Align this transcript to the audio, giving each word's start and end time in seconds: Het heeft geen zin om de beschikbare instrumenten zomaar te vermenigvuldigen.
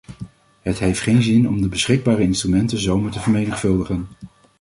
Het 0.61 0.79
heeft 0.79 0.99
geen 0.99 1.23
zin 1.23 1.47
om 1.47 1.61
de 1.61 1.67
beschikbare 1.67 2.21
instrumenten 2.21 2.77
zomaar 2.77 3.11
te 3.11 3.19
vermenigvuldigen. 3.19 4.07